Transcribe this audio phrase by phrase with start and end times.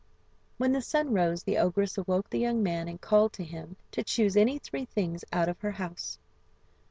[0.57, 4.01] When the sun rose the ogress awoke the young man, and called to him to
[4.01, 6.17] choose any three things out of her house.